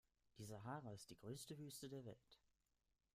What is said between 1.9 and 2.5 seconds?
Welt.